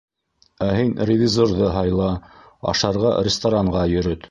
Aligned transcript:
Ә 0.67 0.69
һин 0.77 0.95
ревизорҙы 1.09 1.69
һыйла, 1.75 2.09
ашарға 2.73 3.15
ресторанға 3.31 3.89
йөрөт. 3.97 4.19